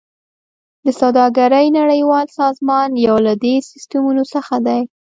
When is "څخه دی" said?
4.33-4.81